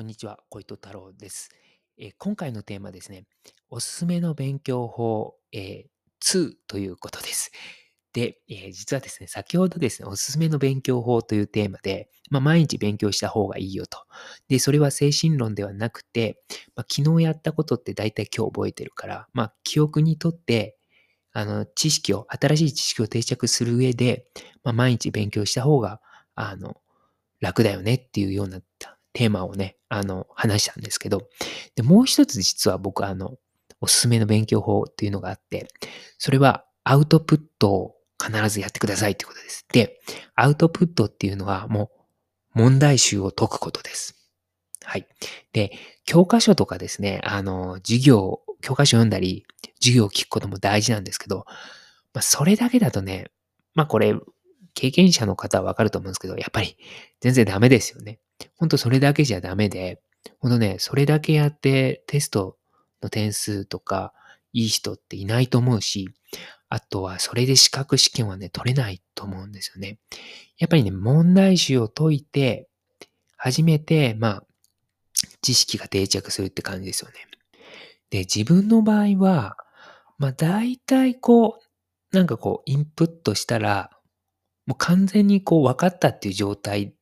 [0.00, 1.50] こんにちは、小糸太郎です、
[1.98, 3.26] え今回のテーマですね、
[3.68, 5.88] おすすめの勉強法、えー
[6.24, 7.50] 2ということです。
[8.14, 13.98] で、えー実はですね、先ほどですね、おすすめの勉強法というテーマで、まあ、毎日勉強した方がいいよと。
[14.48, 16.40] で、それは精神論ではなくて、
[16.74, 20.78] まあ、昨日やったことって大体今日覚えてるから、まあ、記憶にとって、
[21.34, 24.24] あの、知識を、新しい知識を定着する上で、
[24.64, 26.00] まあ、毎日勉強した方が、
[26.34, 26.80] あの、
[27.40, 28.60] 楽だよねっていうような
[29.12, 31.28] テーマをね、あの、話したんですけど、
[31.74, 33.36] で、もう一つ実は僕あの、
[33.80, 35.68] おすすめの勉強法っていうのがあって、
[36.18, 39.66] それはアウトプットを必ずやってくださいってことです。
[39.72, 40.00] で、
[40.34, 41.90] アウトプットっていうのはも
[42.54, 44.16] う問題集を解くことです。
[44.84, 45.06] はい。
[45.52, 45.72] で、
[46.04, 49.46] 教科書とかですね、あの、授業、教科書読んだり、
[49.80, 51.44] 授業を聞くことも大事なんですけど、
[52.12, 53.30] まあ、それだけだとね、
[53.74, 54.14] まあこれ、
[54.74, 56.76] 経験者の方はわかると思うんですけど、やっぱり
[57.20, 58.18] 全然ダメですよね。
[58.56, 60.00] ほんとそれだけじゃダメで、
[60.38, 62.56] ほんとね、それだけやってテスト
[63.02, 64.12] の点数とか
[64.52, 66.08] いい人っていないと思うし、
[66.68, 69.98] あとはそれで資格試験はね、取れないと思うんですよね。
[70.58, 72.68] やっぱりね、問題集を解いて、
[73.36, 74.44] 初めて、まあ、
[75.42, 77.14] 知識が定着するって感じですよね。
[78.10, 79.56] で、自分の場合は、
[80.18, 81.58] まあ大体こ
[82.12, 83.90] う、なんかこう、インプットしたら、
[84.66, 86.94] もう完全にこう分かったっていう状態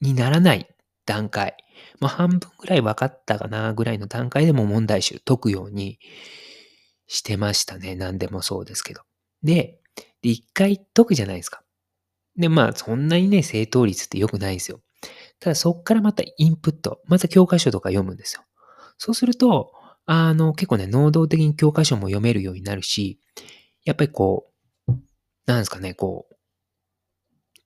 [0.00, 0.68] にならない
[1.10, 1.56] 段階、
[1.98, 5.98] まあ、半分ぐらい分かったかなぐらいの段階でも問題集解くように
[7.08, 7.96] してましたね。
[7.96, 9.02] 何でもそうですけど。
[9.42, 9.80] で、
[10.22, 11.64] で一回解くじゃないですか。
[12.36, 14.80] で、まあ、そんなにね、正答率って良くないですよ。
[15.40, 18.44] ただ、そっからまたインプット、また教科書とか読むんですよ。
[18.96, 19.72] そうすると、
[20.06, 23.18] あの、結構ね、能動的に教科書も読めるようになるし、
[23.84, 24.46] やっぱりこ
[24.86, 24.92] う、
[25.46, 26.36] なんですかね、こう、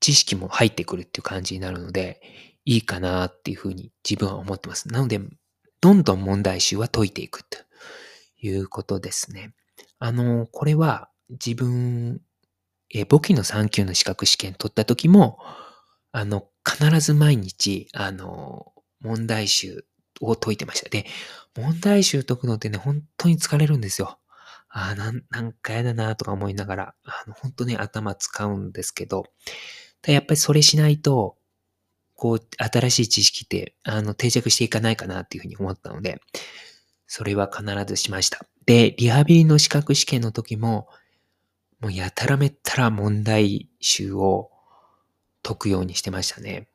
[0.01, 2.23] 知識も入ってくるっていう感じになるので、
[2.65, 4.89] いいかなっていうふうに自分は思ってます。
[4.89, 5.21] なので、
[5.81, 7.59] どんどん問題集は解いていくと
[8.41, 9.55] いうことですね。
[9.99, 12.21] あの、これは自分、
[12.91, 15.39] え簿記の3級の資格試験取った時も、
[16.13, 19.85] あの、必ず毎日、あの、問題集
[20.21, 20.89] を解いてました。
[20.89, 21.07] で、
[21.57, 24.19] 問題集解くのってね、本当に疲れるんですよ。
[24.69, 29.25] ああ、なん、なんかやだなとか思いながら、あの、本当に頭使うんですけど、
[30.07, 31.37] やっぱりそれしないと、
[32.17, 36.21] こう、新しい知識って、あの、定着していかないかなっていうふうに思ったので、
[37.07, 38.47] それは必ずしました。
[38.67, 40.89] で、リハビリの資格試験の時も、
[41.81, 44.51] もうやたらめったら問題集を
[45.43, 46.69] 解くようにしてましたね。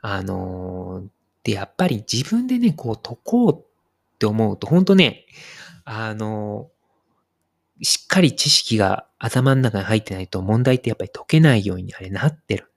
[0.00, 1.02] あの
[1.42, 5.26] で、やっぱり自分でね、こう解こうって思うと、ほんとね、
[5.84, 6.70] あの
[7.82, 12.67] しっかり知識が頭の中に入ってないと問題ってやっぱり解けないようにあれなってる、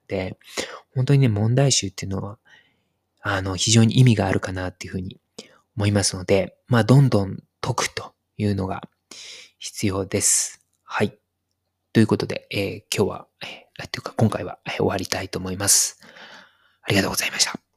[0.95, 2.37] 本当にね、問題集っていうのは、
[3.21, 5.19] あの、非常に意味があるかなっていうふうに
[5.75, 8.81] 思いますので、まあ、どんどん解くというのが
[9.59, 10.65] 必要です。
[10.83, 11.17] はい。
[11.93, 15.99] ということで、えー、今日は、えー、というか今回は、え、終わりたいと思います。
[16.81, 17.61] ありがとうございました。